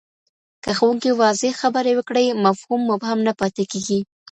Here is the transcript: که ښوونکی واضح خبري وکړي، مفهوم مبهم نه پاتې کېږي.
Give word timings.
که 0.63 0.71
ښوونکی 0.77 1.11
واضح 1.21 1.51
خبري 1.61 1.93
وکړي، 1.95 2.25
مفهوم 2.45 2.81
مبهم 2.91 3.19
نه 3.27 3.33
پاتې 3.39 3.63
کېږي. 3.71 3.99